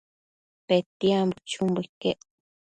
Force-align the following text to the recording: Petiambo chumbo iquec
Petiambo 0.67 1.37
chumbo 1.49 1.79
iquec 1.87 2.19